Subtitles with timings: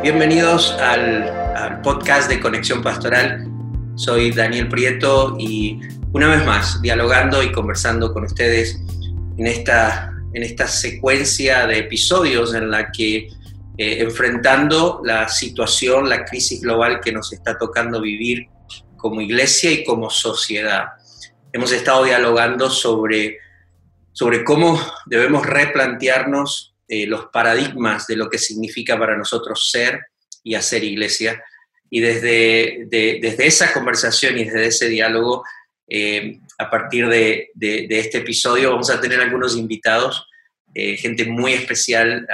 [0.00, 3.48] Bienvenidos al, podcast de Conexión Pastoral.
[3.96, 5.80] Soy Daniel Prieto y
[6.12, 8.80] una vez más dialogando y conversando con ustedes
[9.36, 13.28] en esta, en esta secuencia de episodios en la que
[13.76, 18.46] eh, enfrentando la situación, la crisis global que nos está tocando vivir
[18.96, 20.90] como iglesia y como sociedad.
[21.52, 23.38] Hemos estado dialogando sobre,
[24.12, 30.06] sobre cómo debemos replantearnos eh, los paradigmas de lo que significa para nosotros ser
[30.42, 31.44] y hacer iglesia.
[31.90, 35.44] Y desde, desde esa conversación y desde ese diálogo,
[35.86, 37.50] eh, a partir de,
[37.90, 40.26] este episodio, vamos a tener algunos invitados,
[40.74, 42.26] eh, gente muy especial,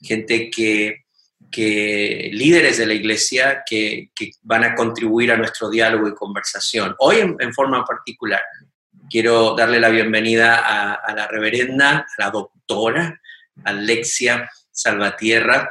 [0.00, 1.04] gente que,
[1.48, 4.10] que, líderes de la iglesia que,
[4.42, 6.96] van a contribuir a nuestro diálogo y conversación.
[6.98, 8.42] Hoy en, forma particular,
[9.08, 13.20] quiero darle la bienvenida a, a la reverenda, a la doctora,
[13.64, 15.70] Alexia Salvatierra.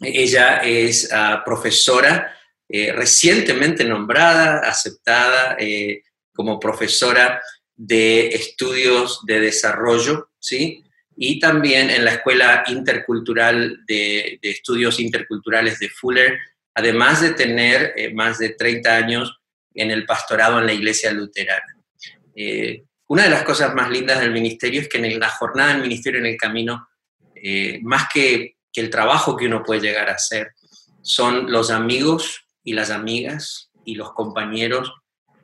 [0.00, 2.34] Ella es ah, profesora
[2.68, 7.42] eh, recientemente nombrada, aceptada eh, como profesora
[7.76, 10.82] de estudios de desarrollo, ¿sí?
[11.16, 16.38] Y también en la Escuela Intercultural de, Estudios Interculturales de Fuller,
[16.74, 19.38] además de tener eh, más de 30 años
[19.74, 21.76] en el pastorado en la Iglesia Luterana.
[23.06, 26.18] una de las cosas más lindas del ministerio es que en la jornada del ministerio
[26.18, 26.88] en el camino
[27.46, 30.52] eh, más que, el trabajo que uno puede llegar a hacer,
[31.00, 34.92] son los amigos y las amigas y los compañeros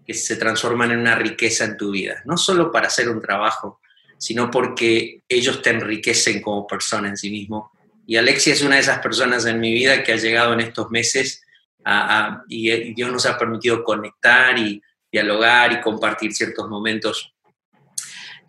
[0.04, 3.80] que se transforman en una riqueza en tu vida, no solo para hacer un trabajo,
[4.18, 7.70] sino porque ellos te enriquecen como persona en sí mismo.
[8.04, 10.90] Y Alexia es una de esas personas en mi vida que ha llegado en estos
[10.90, 11.44] meses
[12.48, 17.32] y Dios nos ha permitido conectar y dialogar y compartir ciertos momentos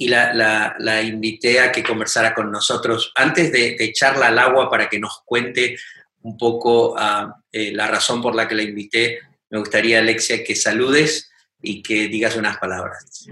[0.01, 3.13] y la, invité a que conversara con nosotros.
[3.15, 5.77] Antes de, echarla al agua para que nos cuente
[6.23, 9.19] un poco ah, eh, la razón por la que la invité,
[9.51, 11.31] me gustaría, Alexia, que saludes
[11.61, 13.27] y que digas unas palabras.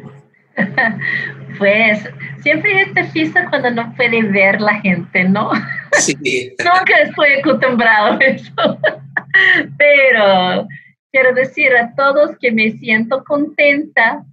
[1.58, 2.08] Pues
[2.42, 5.52] siempre es difícil cuando no puede ver la gente, ¿no?
[5.94, 6.16] Sí.
[6.60, 8.80] Nunca estoy acostumbrado a eso.
[9.78, 10.68] Pero
[11.12, 14.24] quiero decir a todos que me siento contenta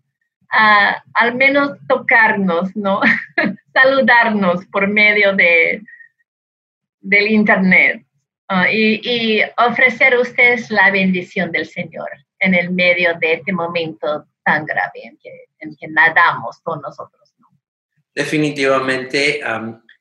[0.57, 3.01] al menos tocarnos, ¿no?
[3.73, 5.83] Saludarnos por medio de,
[7.01, 8.05] del Internet
[8.73, 12.09] y, ofrecer a ustedes la bendición del Señor
[12.39, 15.19] en el medio de este momento tan grave en
[15.77, 17.35] que, nadamos con nosotros.
[17.39, 17.49] ¿no?
[18.15, 19.41] Definitivamente,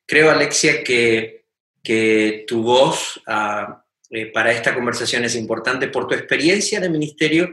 [0.06, 1.44] creo, Alexia, que,
[1.82, 7.52] que tu voz ah, eh, para esta conversación es importante por tu experiencia de ministerio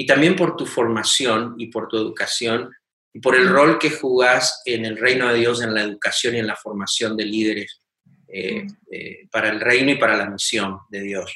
[0.00, 2.74] y también por tu formación y por tu educación
[3.12, 6.38] y por el rol que jugás en el reino de Dios, en la educación y
[6.38, 7.82] en la formación de líderes
[8.26, 11.30] eh, eh, para el reino y para la misión de Dios.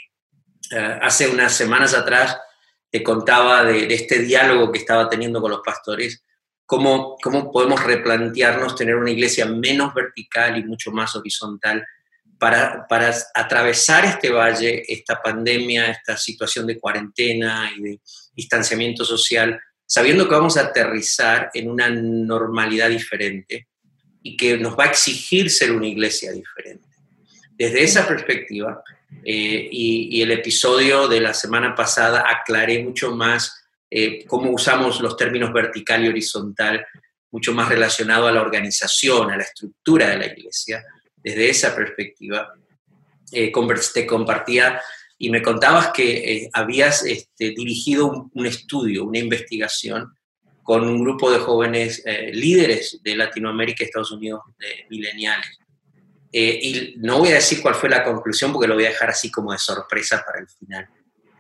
[0.71, 2.39] Eh, hace unas semanas atrás
[2.91, 6.25] te contaba de, de, este diálogo que estaba teniendo con los pastores,
[6.65, 11.85] cómo, cómo podemos replantearnos tener una iglesia menos vertical y mucho más horizontal
[12.39, 18.01] para, para, atravesar este valle, esta pandemia, esta situación de cuarentena y de
[18.35, 23.69] distanciamiento social, sabiendo que vamos a aterrizar en una normalidad diferente
[24.23, 26.89] y que nos va a exigir ser una iglesia diferente.
[27.57, 28.83] Desde esa perspectiva,
[29.23, 35.17] eh, y, el episodio de la semana pasada aclaré mucho más eh, cómo usamos los
[35.17, 36.85] términos vertical y horizontal,
[37.31, 40.85] mucho más relacionado a la organización, a la estructura de la iglesia.
[41.17, 42.53] Desde esa perspectiva,
[43.31, 43.53] eh,
[43.93, 44.81] te compartía
[45.25, 50.13] y me contabas que eh, habías este, dirigido un, estudio, una investigación
[50.63, 54.43] con un grupo de jóvenes eh, líderes de Latinoamérica y Estados Unidos,
[54.91, 55.59] mileniales.
[56.31, 59.09] Eh, y no voy a decir cuál fue la conclusión porque lo voy a dejar
[59.09, 60.89] así como de sorpresa para el final.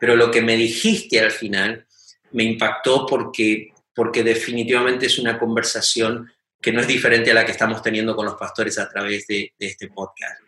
[0.00, 1.86] Pero lo que me dijiste al final
[2.32, 7.52] me impactó porque, porque definitivamente es una conversación que no es diferente a la que
[7.52, 10.40] estamos teniendo con los pastores a través de, de este podcast.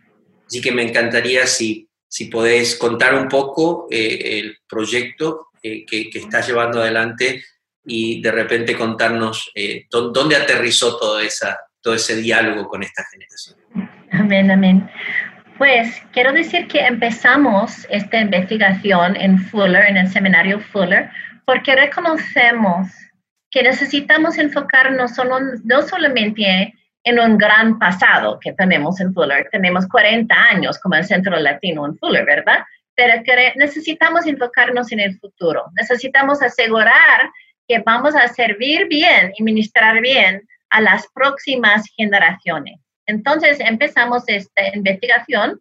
[0.47, 1.87] Así que me encantaría si
[2.17, 7.45] si podés contar un poco eh, el proyecto eh, que, que, estás llevando adelante
[7.85, 13.59] y de repente contarnos eh, dónde aterrizó todo, esa, todo ese diálogo con esta generación.
[14.13, 14.91] Amén, amén.
[15.59, 21.11] Pues quiero decir que empezamos esta investigación en Fuller, en el seminario Fuller,
[21.45, 22.89] porque reconocemos
[23.51, 26.73] que necesitamos enfocarnos solo, no solamente
[27.07, 29.49] en un gran pasado que tenemos en Fuller.
[29.53, 32.65] Tenemos 40 años como el Centro Latino en Fuller, ¿verdad?
[32.97, 33.23] Pero
[33.55, 35.67] necesitamos enfocarnos en el futuro.
[35.77, 37.31] Necesitamos asegurar
[37.69, 42.81] que vamos a servir bien y ministrar bien a las próximas generaciones.
[43.07, 45.61] Entonces empezamos esta investigación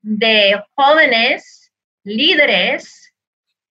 [0.00, 1.70] de jóvenes
[2.04, 3.12] líderes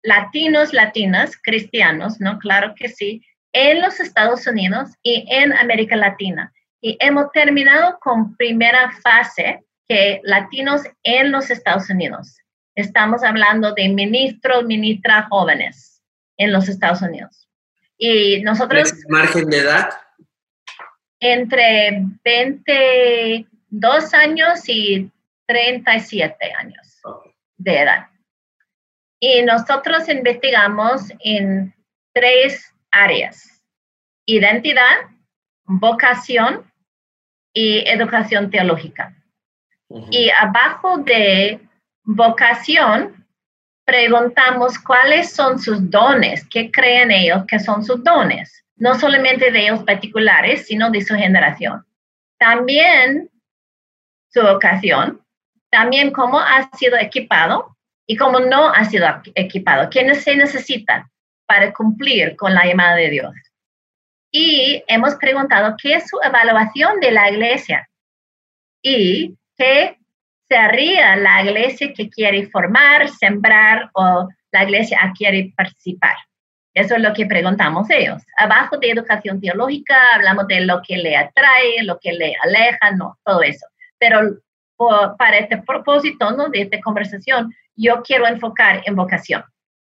[0.04, 2.38] latinos, latinas, cristianos, ¿no?
[2.38, 6.54] Claro que sí, en los Estados Unidos y en América Latina.
[6.82, 12.38] Y hemos terminado con primera fase, que latinos en los Estados Unidos.
[12.76, 16.02] Estamos hablando de ministros, ministras jóvenes
[16.38, 17.50] en los Estados Unidos.
[17.98, 18.94] Y nosotros...
[19.10, 19.90] ¿Margen de edad?
[21.20, 25.12] Entre 22 años y
[25.48, 27.02] 37 años
[27.58, 28.08] de edad.
[29.20, 31.74] Y nosotros investigamos en
[32.14, 33.62] tres áreas.
[34.26, 34.96] Identidad,
[35.70, 36.64] vocación
[37.54, 39.16] y educación teológica.
[40.12, 41.60] Y abajo de
[42.04, 43.26] vocación,
[43.86, 49.62] preguntamos cuáles son sus dones, qué creen ellos que son sus dones, no solamente de
[49.62, 51.86] ellos particulares, sino de su generación.
[52.40, 53.30] También
[54.30, 55.22] su vocación,
[55.70, 57.76] también cómo ha sido equipado
[58.08, 61.10] y cómo no ha sido equipado, quiénes se necesitan
[61.48, 63.34] para cumplir con la llamada de Dios.
[64.32, 67.90] Y hemos preguntado qué es su evaluación de la iglesia
[68.82, 69.98] y qué
[70.48, 76.16] sería la iglesia que quiere formar, sembrar o la iglesia que quiere participar.
[76.74, 78.22] Eso es lo que preguntamos ellos.
[78.38, 83.18] Abajo de educación teológica hablamos de lo que le atrae, lo que le aleja, no,
[83.24, 83.66] todo eso.
[83.98, 84.38] Pero
[85.18, 86.50] para este propósito ¿no?
[86.50, 89.44] de esta conversación, yo quiero enfocar en vocación,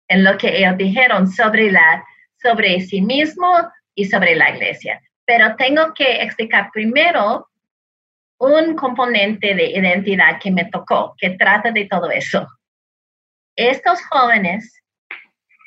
[0.08, 2.04] en lo que ellos dijeron sobre, la,
[2.40, 3.48] sobre sí mismo
[3.94, 5.00] y sobre la iglesia.
[5.24, 7.48] Pero tengo que explicar primero
[8.38, 12.46] un componente de identidad que me tocó, que trata de todo eso.
[13.56, 14.82] Estos jóvenes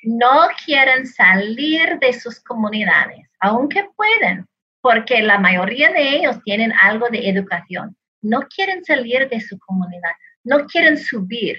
[0.03, 4.45] no quieren salir de sus comunidades, aunque pueden,
[4.81, 7.95] porque la mayoría de ellos tienen algo de educación.
[8.21, 10.11] No quieren salir de su comunidad,
[10.43, 11.57] no quieren subir,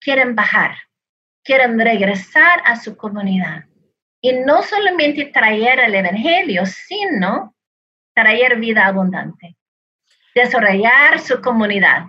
[0.00, 0.76] quieren bajar,
[1.44, 3.64] quieren regresar a su comunidad.
[4.26, 7.54] Y no solamente traer el Evangelio, sino
[8.12, 9.56] traer vida abundante
[10.36, 12.04] desarrollar su comunidad.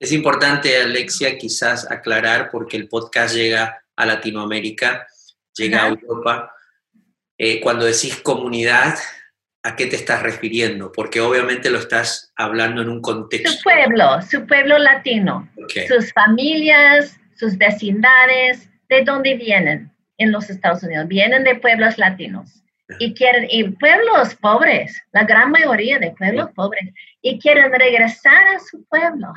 [0.00, 5.06] Es importante, Alexia, quizás aclarar, porque el podcast llega a Latinoamérica,
[5.54, 6.52] llega a Europa.
[7.36, 8.94] Eh, cuando decís comunidad,
[9.62, 10.90] ¿a qué te estás refiriendo?
[10.90, 13.50] Porque obviamente lo estás hablando en un contexto.
[13.50, 15.48] Su pueblo, su pueblo latino,
[15.86, 21.08] sus familias, sus vecindades, ¿de dónde vienen en los Estados Unidos?
[21.08, 22.62] Vienen de pueblos latinos
[22.98, 28.60] y quieren, y pueblos pobres, la gran mayoría de pueblos pobres, y quieren regresar a
[28.60, 29.32] su pueblo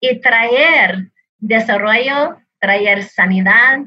[0.00, 3.80] y traer desarrollo, traer sanidad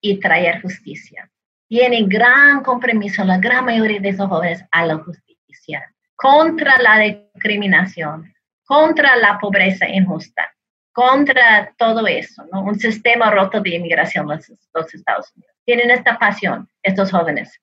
[0.00, 1.30] y traer justicia.
[1.68, 8.32] Tienen gran compromiso la gran mayoría de esos jóvenes a la justicia, contra la discriminación,
[8.64, 10.50] contra la pobreza injusta,
[10.92, 12.62] contra todo eso, ¿no?
[12.62, 15.57] un sistema roto de inmigración en los, los Estados Unidos.
[15.68, 17.60] Tienen esta pasión, estos jóvenes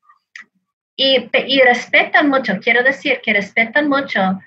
[0.95, 4.39] y, respetan mucho, quiero decir que respetan mucho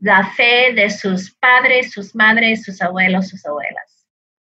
[0.00, 4.06] la fe de sus padres, sus madres, sus abuelos, sus abuelas.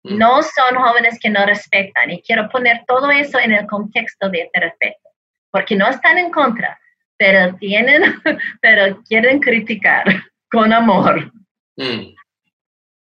[0.03, 0.17] Mm.
[0.17, 4.41] No son jóvenes que no respetan y quiero poner todo eso en el contexto de
[4.41, 5.09] este respeto,
[5.51, 6.79] porque no están en contra,
[7.17, 8.21] pero tienen,
[8.61, 10.05] pero quieren criticar
[10.51, 11.31] con amor.
[11.77, 12.13] Mm.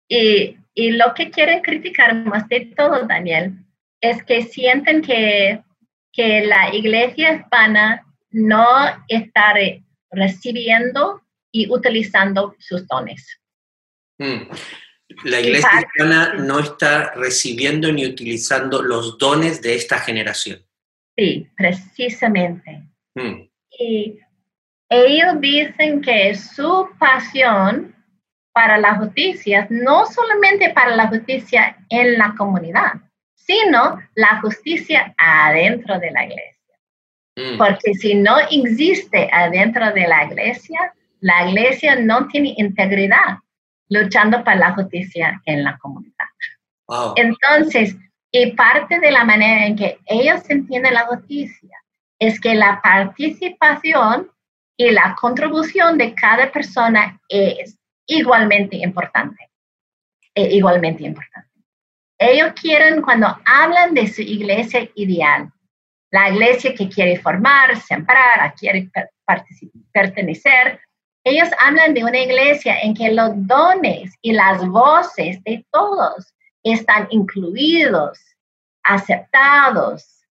[0.08, 3.53] Y, y lo que quieren criticar más de todo, Daniel,
[4.01, 5.62] es que sienten que,
[6.12, 8.65] que la iglesia hispana no
[9.08, 9.58] estar
[10.12, 13.39] recibiendo y utilizando sus dones.
[14.18, 14.50] Hmm.
[15.24, 20.63] La iglesia cristiana no está recibiendo ni utilizando los dones de esta generación.
[21.18, 22.84] Sí, precisamente.
[23.15, 23.50] Hmm.
[23.77, 24.20] Y
[24.89, 27.96] ellos dicen que su pasión
[28.53, 32.94] para la justicia, no solamente para la justicia en la comunidad,
[33.50, 36.75] sino la justicia adentro de la iglesia.
[37.36, 37.58] Mm.
[37.58, 43.39] Porque si no existe adentro de la iglesia, la iglesia no tiene integridad
[43.89, 46.13] luchando para la justicia en la comunidad.
[47.15, 47.96] Entonces,
[48.32, 51.75] y parte de la manera en que ellos entienden la justicia
[52.20, 54.29] es que la participación
[54.77, 59.50] y la contribución de cada persona es igualmente importante.
[60.36, 61.49] Es igualmente importante.
[62.20, 65.52] Ellos quieren, cuando hablan de su iglesia ideal,
[66.12, 68.90] la iglesia que quiere formar, sembrar, quiere
[69.94, 70.80] pertenecer.
[71.24, 76.34] Ellos hablan de una iglesia en que los dones y las voces de todos
[76.64, 78.20] están incluidos,
[78.84, 80.26] aceptados,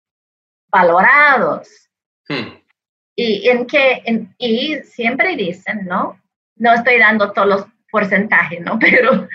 [0.70, 1.68] valorados.
[2.28, 2.58] Hmm.
[3.16, 6.20] Y en que, y siempre dicen, ¿no?
[6.56, 8.78] No estoy dando todos los porcentajes, ¿no?
[8.80, 9.28] Pero,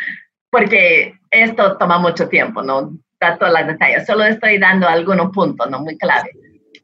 [0.53, 5.67] porque esto toma mucho tiempo, no da todas las detalles, solo estoy dando algunos puntos,
[5.67, 6.29] no muy clave.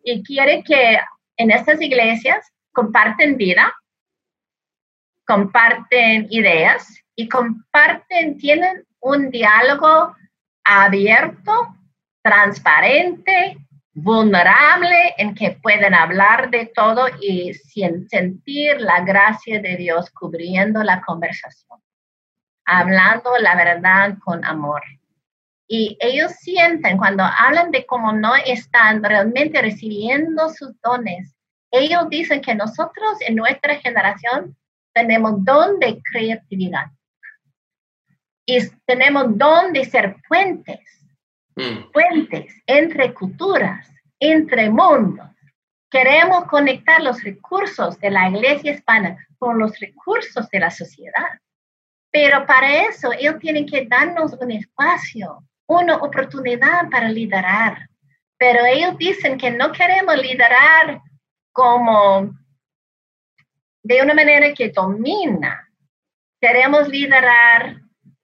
[0.04, 0.98] Y quiere que
[1.38, 3.72] en estas iglesias comparten vida,
[5.24, 10.16] comparten ideas y comparten, tienen un diálogo
[10.64, 11.52] abierto,
[12.24, 13.56] transparente,
[13.94, 21.02] vulnerable, en que pueden hablar de todo y sentir la gracia de Dios cubriendo la
[21.02, 21.80] conversación,
[22.70, 24.82] hablando la verdad con amor.
[25.68, 31.36] Y ellos sienten cuando hablan de cómo no están realmente recibiendo sus dones,
[31.72, 34.56] ellos dicen que nosotros en nuestra generación
[34.94, 36.88] tenemos don de creatividad
[38.46, 40.80] y tenemos don de ser puentes,
[41.56, 41.92] mm.
[41.92, 43.88] puentes entre culturas,
[44.20, 45.28] entre mundos.
[45.92, 51.40] Queremos conectar los recursos de la iglesia hispana con los recursos de la sociedad.
[52.12, 57.88] Pero para eso ellos tienen que darnos un espacio, una oportunidad para liderar.
[58.38, 61.01] Pero ellos dicen que no queremos liderar
[61.51, 62.32] como
[63.84, 65.68] de una manera que domina.
[66.42, 67.82] Queremos liderar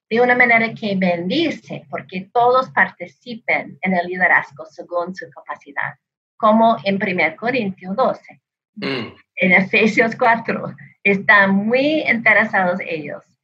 [0.10, 5.96] de una manera que bendice, porque todos participen en el liderazgo según su capacidad,
[6.38, 8.42] como en 1 Corintios 12.
[8.75, 9.15] Mm.
[9.36, 13.35] En Efesios 4 están muy interesados ellos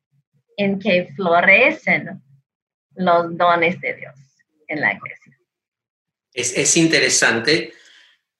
[0.57, 2.21] en que florecen
[2.95, 4.15] los dones de Dios
[4.67, 5.37] en la iglesia.
[6.33, 7.73] Es, es interesante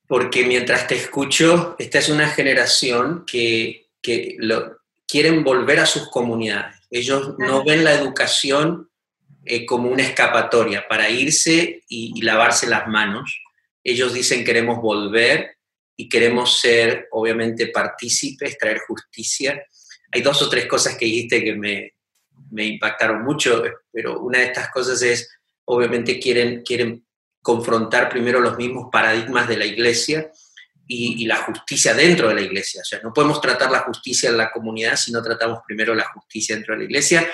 [0.08, 6.10] porque mientras te escucho, esta es una generación que, que lo, quieren volver a sus
[6.10, 6.76] comunidades.
[6.90, 8.90] Ellos no ven la educación
[9.46, 13.42] eh, como una escapatoria para irse y, y, lavarse las manos.
[13.84, 15.58] Ellos dicen queremos volver
[15.96, 19.66] y queremos ser, obviamente, partícipes, traer justicia.
[20.12, 21.94] Hay dos o tres cosas que dijiste que me,
[22.52, 25.30] me impactaron mucho, pero una de estas cosas es,
[25.66, 27.06] obviamente, quieren, quieren
[27.42, 30.30] confrontar primero los mismos paradigmas de la iglesia
[30.88, 32.82] y, la justicia dentro de la iglesia.
[32.82, 36.06] O sea, no podemos tratar la justicia en la comunidad si no tratamos primero la
[36.06, 37.28] justicia dentro de la iglesia,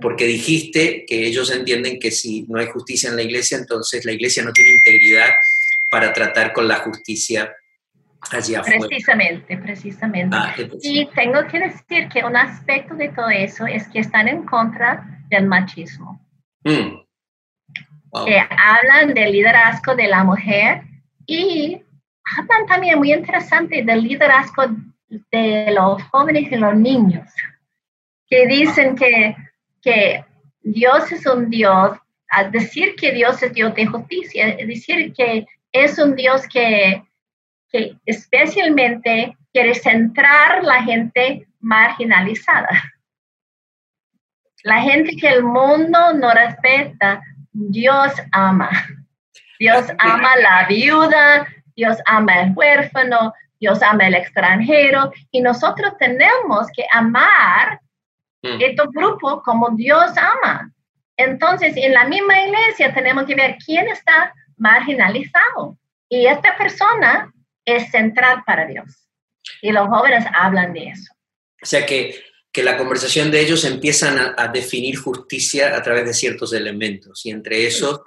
[0.00, 4.12] porque dijiste que ellos entienden que si no hay justicia en la iglesia, entonces la
[4.12, 5.30] iglesia no tiene integridad
[5.90, 7.54] para tratar con la justicia
[8.30, 8.54] allí.
[8.64, 10.36] Precisamente, precisamente.
[10.36, 14.44] Ah, y tengo que decir que un aspecto de todo eso es que están en
[14.44, 16.20] contra del machismo.
[16.64, 17.02] Mm.
[18.26, 20.82] Que hablan del liderazgo de la mujer
[21.26, 21.82] y
[22.38, 24.64] hablan también muy interesante del liderazgo
[25.30, 27.28] de los jóvenes y los niños,
[28.28, 29.36] que dicen que,
[29.82, 30.24] que
[30.60, 35.98] Dios es un Dios, al decir que Dios es Dios de justicia, decir que es
[35.98, 37.02] un Dios que,
[37.74, 42.70] que especialmente quiere centrar la gente marginalizada.
[44.62, 48.70] La gente que el mundo no respeta, Dios ama.
[49.58, 56.68] Dios ama la viuda, Dios ama al huérfano, Dios ama al extranjero y nosotros tenemos
[56.76, 57.80] que amar
[58.42, 58.60] mm.
[58.60, 60.70] estos grupos como Dios ama.
[61.16, 65.76] Entonces, en la misma iglesia tenemos que ver quién está marginalizado
[66.08, 67.32] y esta persona
[67.64, 69.08] es central para Dios.
[69.62, 71.12] Y los jóvenes hablan de eso.
[71.62, 76.14] O sea que, que la conversación de ellos empiezan a, definir justicia a través de
[76.14, 78.00] ciertos elementos y entre esos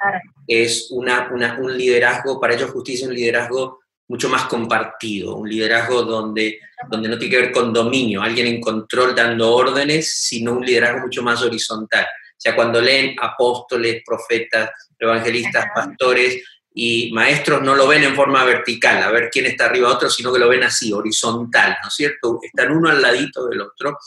[0.47, 6.03] es una, un liderazgo, para ellos justicia es un liderazgo mucho más compartido, un liderazgo
[6.03, 6.59] donde,
[6.89, 11.01] donde no tiene que ver con dominio, alguien en control dando órdenes, sino un liderazgo
[11.01, 12.05] mucho más horizontal.
[12.05, 16.43] O sea, cuando leen apóstoles, profetas, evangelistas, pastores
[16.79, 20.10] y maestros, no lo ven en forma vertical, a ver quién está arriba de otro,
[20.10, 22.39] sino que lo ven así, horizontal, ¿no es cierto?
[22.43, 23.98] Están uno al ladito del otro.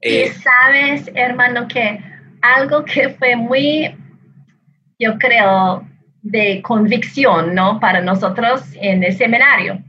[0.00, 2.00] y eh, sabes, hermano, que
[2.42, 3.94] algo que fue muy
[4.98, 5.86] yo creo,
[6.22, 7.78] de convicción, ¿no?
[7.80, 9.82] Para nosotros en el seminario,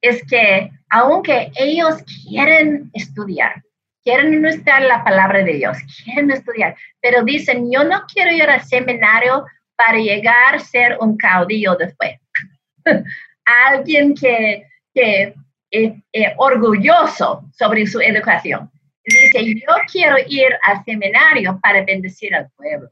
[0.00, 1.96] es que aunque ellos
[2.28, 3.62] quieren estudiar,
[4.04, 8.62] quieren estudiar la palabra de Dios, quieren estudiar, pero dicen, yo no quiero ir al
[8.62, 9.44] seminario
[9.78, 12.18] para llegar a ser un caudillo después.
[13.70, 15.34] Alguien que, que
[15.70, 15.92] es,
[16.36, 18.70] orgulloso sobre su educación.
[19.04, 22.90] Dice, yo quiero ir al seminario para bendecir al pueblo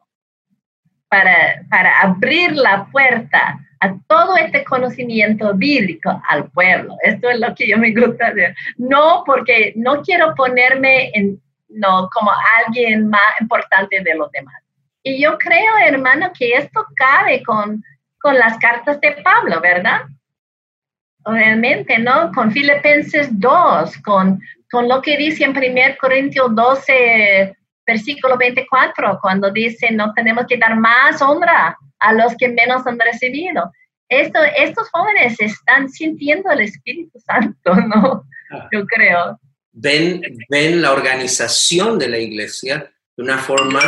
[1.08, 6.96] para, para abrir la puerta a todo este conocimiento bíblico al pueblo.
[7.02, 8.54] Esto es lo que yo me gusta hacer.
[8.76, 12.30] No porque no quiero ponerme en, no, como
[12.64, 14.62] alguien más importante de los demás.
[15.06, 17.80] Y yo creo, hermano, que esto cabe con,
[18.18, 20.00] con las cartas de Pablo, ¿verdad?
[21.24, 22.32] Realmente, ¿no?
[22.32, 29.52] Con Filipenses 2, con, con lo que dice en 1 Corintios 12, versículo 24, cuando
[29.52, 33.70] dice, no tenemos que dar más honra a los que menos han recibido.
[34.08, 38.24] Esto, estos jóvenes están sintiendo el Espíritu Santo, ¿no?
[38.50, 38.68] Ah.
[38.72, 39.38] Yo creo.
[39.70, 43.80] Ven, ven la organización de la iglesia de una forma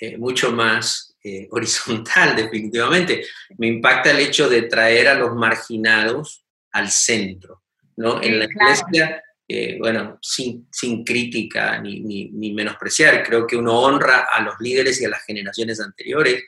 [0.00, 3.24] eh, mucho más eh, horizontal, definitivamente.
[3.58, 7.62] Me impacta el hecho de traer a los marginados al centro,
[7.96, 8.22] ¿no?
[8.22, 13.80] en la iglesia, eh, bueno, sin, sin crítica ni, ni, ni, menospreciar, creo que uno
[13.80, 16.44] honra a los líderes y a las generaciones anteriores,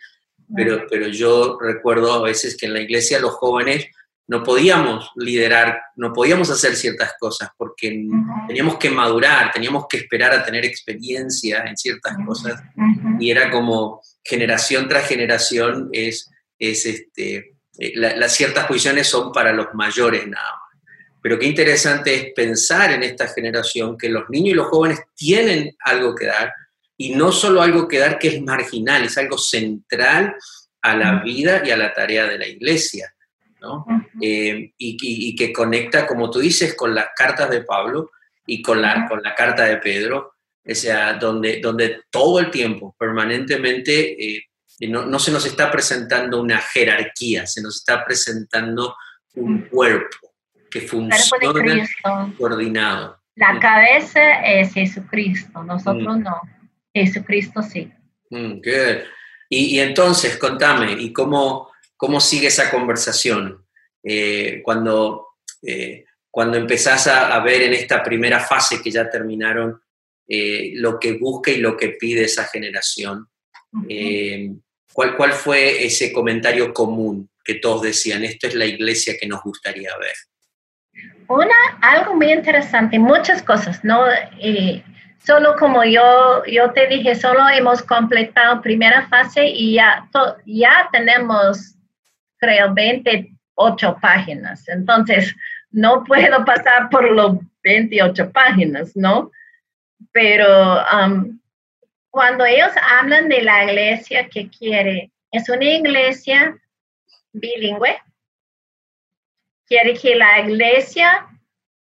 [0.55, 3.87] pero, pero yo recuerdo a veces que en la iglesia los jóvenes
[4.29, 8.07] no podíamos liderar, no podíamos hacer ciertas cosas porque
[8.47, 12.63] teníamos que madurar, teníamos que esperar a tener experiencia en ciertas cosas.
[13.19, 19.51] Y era como generación tras generación es, es este, eh, las ciertas posiciones son para
[19.53, 20.83] los mayores nada más.
[21.23, 25.75] Pero qué interesante es pensar en esta generación que los niños y los jóvenes tienen
[25.81, 26.53] algo que dar
[26.99, 30.35] y no solo algo que dar que es marginal, es algo central
[30.83, 33.15] a la vida y a la tarea de la iglesia.
[34.21, 38.11] Eh, y, que conecta, como tú dices, con las cartas de Pablo
[38.47, 40.35] y con la, con la carta de Pedro,
[40.65, 44.45] o sea, donde, donde todo el tiempo, permanentemente, eh,
[44.89, 48.95] no, no, se nos está presentando una jerarquía, se nos está presentando
[49.35, 50.35] un cuerpo
[50.71, 51.87] que funciona
[52.37, 53.19] coordinado.
[53.35, 56.23] La cabeza es Jesucristo, nosotros mm.
[56.23, 56.41] no,
[56.93, 57.91] Jesucristo sí.
[58.31, 58.61] Mm,
[59.51, 63.67] y, y, entonces, contame, ¿y cómo, ¿Cómo sigue esa conversación?
[64.05, 69.83] Eh, cuando, eh, cuando empezás a, ver en esta primera fase que ya terminaron
[70.29, 73.27] eh, lo que busca y lo que pide esa generación,
[74.93, 79.43] ¿cuál, ¿cuál fue ese comentario común que todos decían, esto es la iglesia que nos
[79.43, 80.15] gustaría ver?
[81.27, 84.05] Una, algo muy interesante, muchas cosas, ¿no?
[85.27, 90.09] solo como yo, yo te dije, solo hemos completado primera fase y ya,
[90.47, 91.75] ya tenemos
[92.39, 94.69] creo, 28 páginas.
[94.69, 95.35] Entonces,
[95.71, 99.31] no puedo pasar por los 28 páginas, ¿no?
[100.13, 101.39] Pero um,
[102.11, 106.57] cuando ellos hablan de la iglesia que quiere, es una iglesia
[107.33, 108.01] bilingüe,
[109.67, 111.27] quiere que la iglesia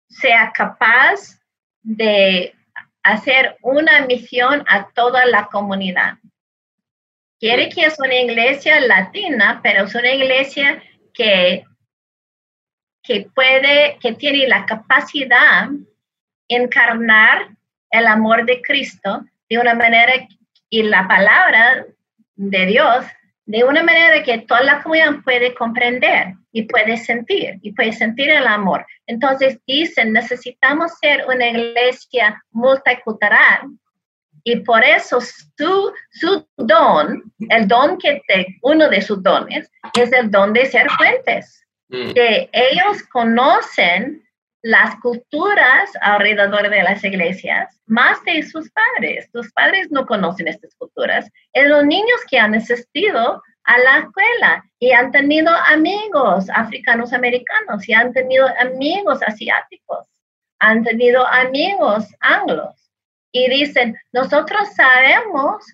[0.10, 1.40] sea capaz
[1.82, 2.56] de
[3.04, 6.18] hacer una misión a toda la comunidad.
[7.40, 11.64] Quiere que es una iglesia latina, pero es una iglesia que,
[13.02, 17.50] que puede, que tiene la capacidad de encarnar
[17.92, 20.28] el amor de Cristo de una manera
[20.70, 21.86] y la palabra
[22.36, 23.06] de Dios
[23.50, 28.30] de una manera que toda la comunidad puede comprender y puede sentir, y puede sentir
[28.30, 28.86] el amor.
[29.08, 33.62] Entonces dicen, necesitamos ser una iglesia multicultural
[34.52, 40.12] y por eso su, su don, el don que te, uno de sus dones, es
[40.12, 41.64] el don de ser fuentes.
[41.90, 42.14] Mm.
[42.14, 44.24] Que ellos conocen
[44.64, 49.30] las culturas alrededor de las iglesias más de sus padres.
[49.32, 51.30] Sus padres no conocen estas culturas.
[51.54, 57.88] Es los niños que han asistido a la escuela y han tenido amigos africanos americanos
[57.88, 60.08] y han tenido amigos asiáticos,
[60.58, 62.79] han tenido amigos anglos
[63.32, 65.66] y dicen, nosotros sabemos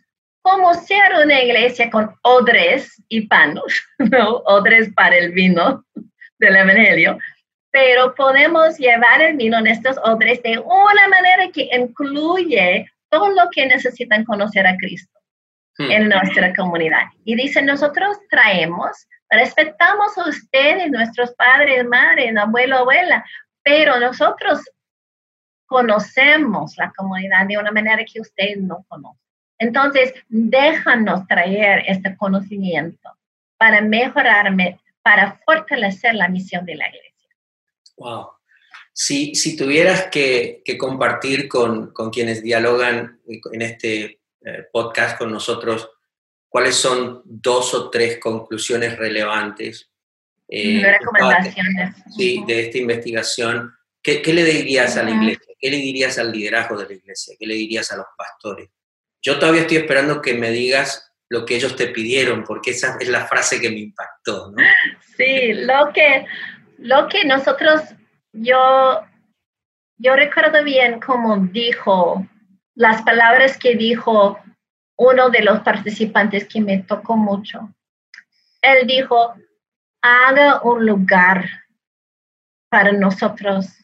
[0.41, 4.37] cómo ser una iglesia con odres y panos, ¿no?
[4.45, 5.83] Odres para el vino
[6.39, 7.17] del Evangelio,
[7.71, 13.49] pero podemos llevar el vino en estos odres de una manera que incluye todo lo
[13.51, 15.19] que necesitan conocer a Cristo
[15.77, 15.91] hmm.
[15.91, 17.03] en nuestra comunidad.
[17.25, 23.25] Y dicen, nosotros traemos, respetamos a ustedes, nuestros padres, madres, abuelo, abuela,
[23.63, 24.61] pero nosotros
[25.65, 29.21] conocemos la comunidad de una manera que ustedes no conocen.
[29.57, 33.09] Entonces, déjanos traer este conocimiento
[33.57, 34.53] para mejorar,
[35.01, 37.29] para fortalecer la misión de la iglesia.
[37.97, 38.27] Wow.
[38.91, 45.89] Si, si tuvieras que, compartir con, quienes dialogan en este eh, podcast con nosotros,
[46.47, 49.89] ¿cuáles son dos o tres conclusiones relevantes?
[50.47, 51.95] Eh, recomendaciones.
[52.15, 53.74] Sí, de esta investigación.
[54.05, 55.55] ¿Qué, ¿Qué, le dirías a la iglesia?
[55.59, 57.35] ¿Qué le dirías al liderazgo de la iglesia?
[57.39, 58.69] ¿Qué le dirías a los pastores?
[59.19, 63.09] Yo todavía estoy esperando que me digas lo que ellos te pidieron, porque esa es
[63.09, 64.63] la frase que me impactó, ¿no?
[65.17, 66.27] Sí, lo que,
[66.77, 67.81] lo que nosotros,
[68.31, 69.01] yo,
[69.97, 72.27] yo recuerdo bien cómo dijo,
[72.75, 74.39] las palabras que dijo
[74.97, 77.73] uno de los participantes que me tocó mucho.
[78.61, 79.33] Él dijo,
[80.03, 81.49] haga un lugar
[82.69, 83.81] para nosotros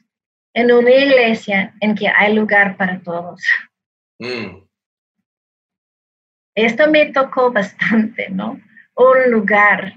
[0.54, 3.42] en una iglesia en que hay lugar para todos.
[4.20, 4.64] Mm.
[6.56, 8.60] Esto me tocó bastante, ¿no?
[8.96, 9.94] Un lugar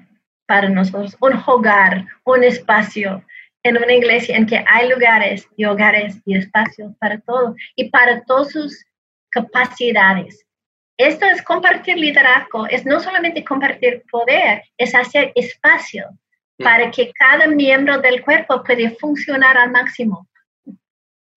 [0.47, 3.25] para nosotros, un hogar, un espacio
[3.63, 8.23] en una iglesia en que hay lugares y hogares y espacios para todo y para
[8.25, 8.85] todas sus
[9.31, 10.47] capacidades.
[10.97, 16.09] Esto es compartir liderazgo, es no solamente compartir poder, es hacer espacio
[16.59, 16.63] mm.
[16.63, 20.29] para que cada miembro del cuerpo pueda funcionar al máximo.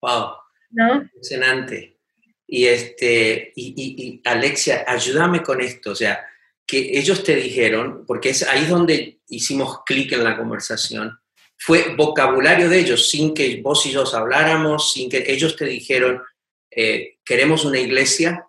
[0.00, 0.32] Wow.
[0.70, 0.94] ¿No?
[1.02, 1.98] Impresionante.
[2.46, 6.26] Y, este, y, y, Alexia, ayúdame con esto, o sea,
[6.66, 11.18] que ellos te dijeron, porque es ahí donde hicimos clic en la conversación,
[11.58, 16.22] fue vocabulario de ellos, sin que vos y yo habláramos, sin que ellos te dijeron,
[16.70, 18.46] eh, queremos una iglesia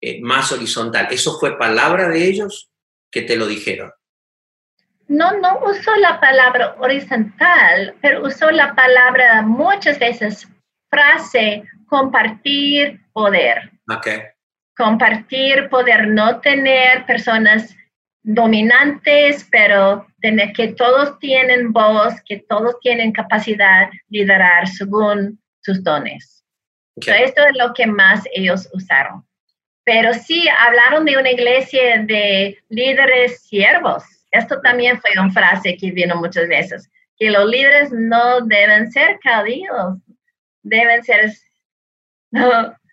[0.00, 1.08] eh, más horizontal.
[1.10, 2.70] ¿Eso fue palabra de ellos
[3.10, 3.92] que te lo dijeron?
[5.06, 10.46] No, no usó la palabra horizontal, pero usó la palabra muchas veces,
[10.90, 13.70] frase, compartir poder.
[13.88, 14.22] Okay.
[14.76, 17.74] Compartir poder, no tener personas
[18.22, 25.82] dominantes, pero tener que todos tienen voz, que todos tienen capacidad de liderar según sus
[25.82, 26.44] dones.
[26.96, 29.24] esto es lo que más ellos usaron.
[29.84, 34.04] Pero sí, hablaron de una iglesia de líderes siervos.
[34.30, 39.18] Esto también fue una frase que vino muchas veces, que los líderes no deben ser
[39.20, 39.98] caídos,
[40.68, 41.32] deben ser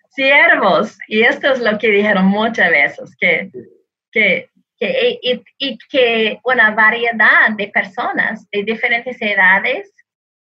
[0.09, 0.97] siervos.
[1.07, 3.51] Y esto es lo que dijeron muchas veces, que,
[4.11, 9.91] que y, que una variedad de personas de diferentes edades,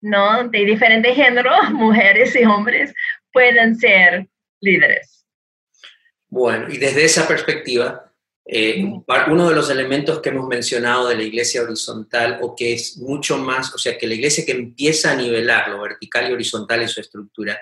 [0.01, 0.49] ¿no?
[0.49, 2.93] De diferentes géneros, mujeres y hombres,
[3.33, 4.27] pueden ser
[4.61, 5.27] líderes.
[6.29, 8.08] Bueno, y desde esa perspectiva,
[8.49, 8.83] eh,
[9.29, 13.39] uno de los elementos que hemos mencionado de la iglesia horizontal, o que es mucho
[13.39, 16.89] más, o sea, que la iglesia que empieza a nivelar lo vertical y horizontal en
[16.89, 17.59] su estructura,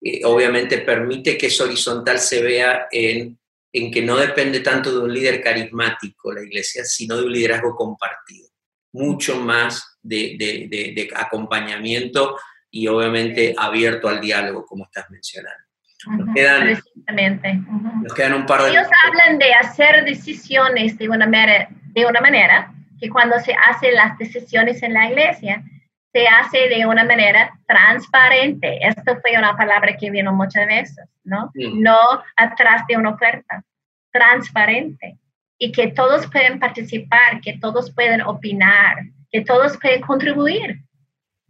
[0.00, 3.38] eh, obviamente permite que eso horizontal se vea en
[3.72, 7.74] en que no depende tanto de un líder carismático la iglesia, sino de un liderazgo
[7.74, 8.48] compartido,
[8.92, 12.38] mucho más de, acompañamiento
[12.70, 15.64] y obviamente abierto al diálogo, como estás mencionando.
[16.06, 16.70] Nos quedan,
[18.02, 18.70] nos quedan un par de...
[18.70, 23.94] Ellos hablan de hacer decisiones de una, manera, de una manera que cuando se hacen
[23.94, 25.62] las decisiones en la iglesia,
[26.12, 28.78] se hace de una manera transparente.
[28.86, 31.50] Esto fue una palabra que vino muchas veces, ¿no?
[31.54, 31.82] Mm.
[31.82, 31.98] No
[32.36, 33.64] atrás de una oferta,
[34.12, 35.18] transparente.
[35.58, 38.96] Y que todos pueden participar, que todos pueden opinar,
[39.30, 40.80] que todos pueden contribuir.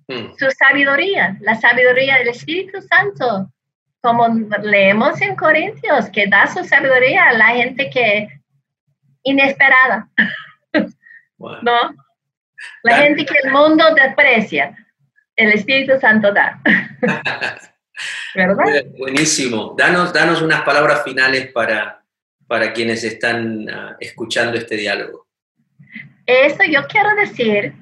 [0.09, 0.35] Mm.
[0.39, 3.51] Su sabiduría, la sabiduría del Espíritu Santo,
[4.03, 4.29] como
[4.63, 8.29] leemos en Corintios, que da su sabiduría a la gente que
[9.23, 10.09] inesperada.
[11.39, 11.95] ¿No?
[12.83, 14.77] La gente que el mundo desprecia,
[15.37, 16.61] el Espíritu Santo da.
[18.35, 18.85] ¿Verdad?
[18.99, 19.75] Buenísimo.
[19.79, 22.03] Danos, danos unas palabras finales para,
[22.49, 25.27] para quienes están ah, escuchando este diálogo.
[26.27, 27.73] Eso yo quiero decir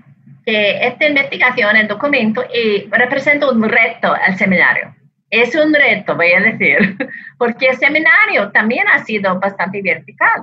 [0.45, 4.95] que esta investigación, el documento, y representa un reto al seminario.
[5.31, 6.97] Es un reto, voy a decir,
[7.39, 10.43] porque el seminario también ha sido bastante vertical,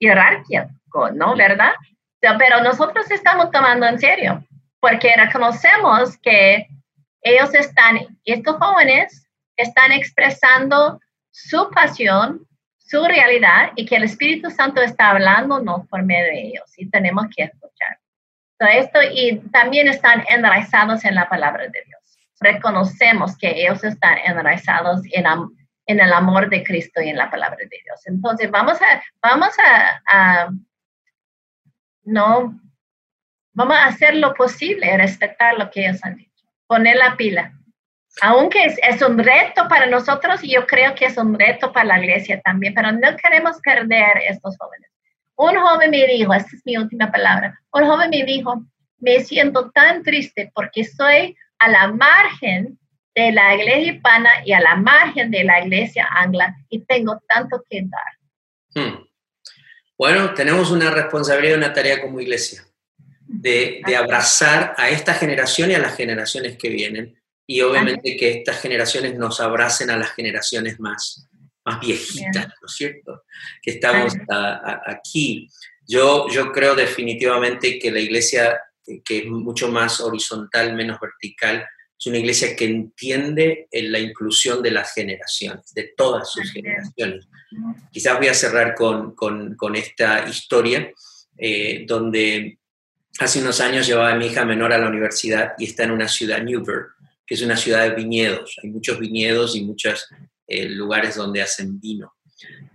[0.00, 1.36] jerárquico, ¿no?
[1.36, 1.72] ¿Verdad?
[2.38, 4.42] pero nosotros estamos tomando en serio,
[4.80, 6.66] porque reconocemos que
[7.20, 12.46] ellos están, estos jóvenes están expresando su pasión,
[12.78, 17.26] su realidad y que el Espíritu Santo está hablándonos por medio de ellos y tenemos
[17.34, 17.98] que escuchar.
[18.58, 22.03] Todo esto y también están enraizados en la palabra de Dios.
[22.40, 25.24] Reconocemos que ellos están enraizados en,
[25.86, 28.00] en el amor de Cristo y en la palabra de Dios.
[28.06, 30.50] Entonces vamos a, vamos a
[32.04, 32.60] no,
[33.52, 37.52] vamos a hacer lo posible, respetar lo que ellos han dicho, poner la pila.
[38.22, 41.98] Aunque es, un reto para nosotros y yo creo que es un reto para la
[41.98, 44.88] iglesia también, pero no queremos perder estos jóvenes.
[45.36, 48.62] Un joven me dijo, esta es mi última palabra, un joven me dijo,
[48.98, 52.78] me siento tan triste porque soy a la margen
[53.14, 57.62] de la iglesia hispana y a la margen de la iglesia angla y tengo tanto
[57.68, 58.84] que dar.
[58.84, 59.04] Hmm.
[59.96, 62.64] Bueno, tenemos una responsabilidad y una tarea como iglesia,
[63.26, 68.60] de, abrazar a esta generación y a las generaciones que vienen, y obviamente que estas
[68.60, 71.28] generaciones nos abracen a las generaciones más,
[71.64, 73.22] más viejitas, ¿no es cierto?
[73.62, 74.14] Que estamos
[74.86, 75.48] aquí.
[75.86, 78.58] Yo, yo creo definitivamente que la iglesia,
[79.04, 81.66] que es mucho más horizontal, menos vertical,
[81.98, 87.28] es una iglesia que entiende la inclusión de las generaciones, de todas sus generaciones.
[87.90, 90.92] Quizás voy a cerrar con, con, esta historia,
[91.38, 92.58] eh, donde
[93.18, 96.08] hace unos años llevaba a mi hija menor a la universidad y está en una
[96.08, 96.88] ciudad, Newburgh,
[97.26, 98.56] que es una ciudad de viñedos.
[98.62, 100.06] Hay muchos viñedos y muchos
[100.46, 102.12] eh, lugares donde hacen vino.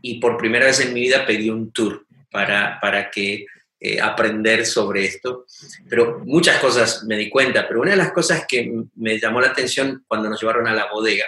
[0.01, 3.45] y por primera vez en mi vida pedí un tour para, para que
[3.81, 5.45] eh, aprender sobre esto,
[5.89, 9.47] pero muchas cosas me di cuenta, pero una de las cosas que me llamó la
[9.47, 11.25] atención cuando nos llevaron a la bodega,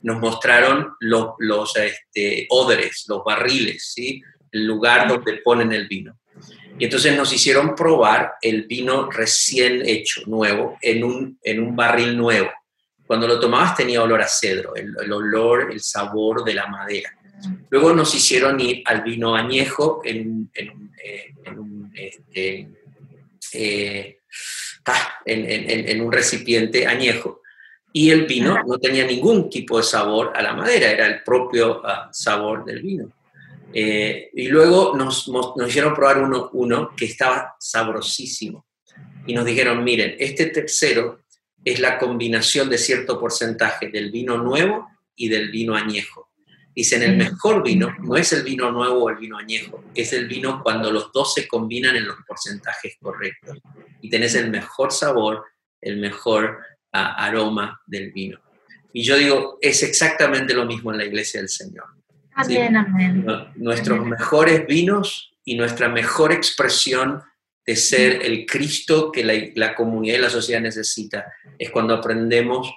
[0.00, 4.20] nos mostraron los, este, odres, los barriles, ¿sí?
[4.50, 6.18] el lugar donde ponen el vino.
[6.76, 12.16] Y entonces nos hicieron probar el vino recién hecho, nuevo, en un, en un barril
[12.16, 12.50] nuevo.
[13.06, 17.16] Cuando lo tomabas tenía olor a cedro, el olor, el sabor de la madera.
[17.70, 20.50] Luego nos hicieron ir al vino añejo en,
[21.56, 22.68] un, este,
[23.52, 24.18] eh,
[24.86, 27.40] ah, en, un recipiente añejo.
[27.92, 31.84] Y el vino no tenía ningún tipo de sabor a la madera, era el propio
[31.84, 33.12] ah, sabor del vino.
[33.74, 38.66] Eh, y luego nos, nos, hicieron probar uno, uno que estaba sabrosísimo.
[39.26, 41.20] Y nos dijeron, miren, este tercero
[41.64, 46.31] es la combinación de cierto porcentaje del vino nuevo y del vino añejo.
[46.74, 50.26] Dicen, el mejor vino no es el vino nuevo o el vino añejo, es el
[50.26, 53.58] vino cuando los dos se combinan en los porcentajes correctos.
[54.00, 55.44] Y tenés el mejor sabor,
[55.82, 56.58] el mejor
[56.92, 58.40] ah, aroma del vino.
[58.94, 61.84] Y yo digo, es exactamente lo mismo en la iglesia del Señor.
[62.34, 63.26] Amén, amén.
[63.56, 67.22] Nuestros mejores vinos y nuestra mejor expresión
[67.66, 72.72] de ser el Cristo que la, la comunidad y la sociedad necesita es cuando aprendemos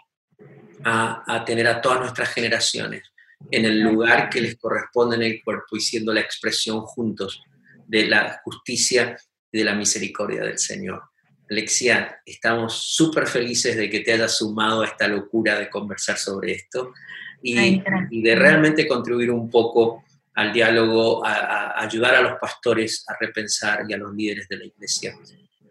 [0.84, 3.12] a, a tener a todas nuestras generaciones
[3.52, 7.42] en el lugar que les corresponde en el cuerpo y siendo la expresión juntos
[7.88, 9.16] de la justicia
[9.52, 11.04] y de la misericordia del Señor.
[11.50, 16.54] Alexia, estamos súper felices de que te hayas sumado a esta locura de conversar sobre
[16.54, 16.94] esto
[17.42, 17.82] y,
[18.22, 23.94] de realmente contribuir un poco al diálogo, a, ayudar a los pastores a repensar y
[23.94, 25.16] a los líderes de la iglesia.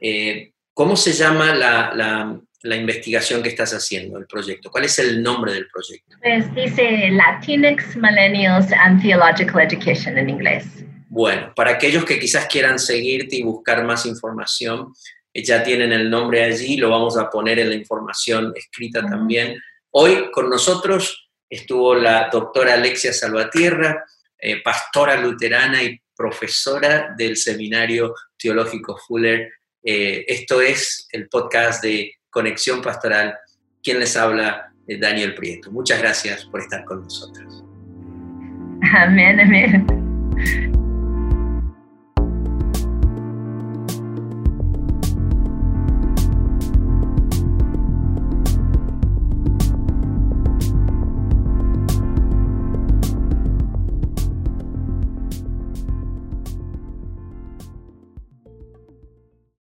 [0.00, 4.70] Eh, ¿Cómo se llama la, la investigación que estás haciendo, el proyecto?
[4.70, 6.16] ¿Cuál es el nombre del proyecto?
[6.20, 10.64] Pues dice Latinx Millennials and Theological Education en inglés.
[11.08, 14.92] Bueno, para aquellos que quizás quieran seguirte y buscar más información,
[15.32, 19.60] eh, ya tienen el nombre allí, lo vamos a poner en la información escrita también.
[19.90, 24.04] Hoy con nosotros estuvo la doctora Alexia Salvatierra,
[24.38, 29.52] eh, pastora luterana y profesora del Seminario Teológico Fuller.
[29.84, 33.36] Eh, esto es el podcast de Conexión Pastoral.
[33.82, 35.70] Quien les habla, Daniel Prieto.
[35.70, 37.64] Muchas gracias por estar con nosotros.
[38.92, 40.73] Amén, amén.